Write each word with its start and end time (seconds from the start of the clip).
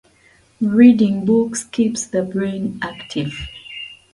Numerous 0.59 0.95
routes 1.29 2.09
have 2.11 2.31
been 2.33 2.81
studied. 2.81 3.33